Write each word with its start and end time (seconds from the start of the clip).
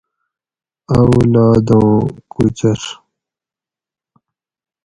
اولاداں 0.95 1.93
کوچر 2.33 2.79